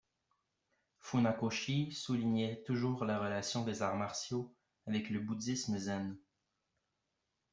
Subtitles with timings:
[0.99, 4.51] Funakoshi soulignait toujours la relation des arts martiaux
[4.87, 6.17] avec le Bouddhisme-Zen.